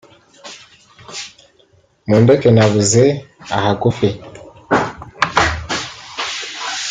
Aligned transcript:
”mundeke 2.07 2.47
nabuze 2.55 3.05
ahagufi 3.55 4.09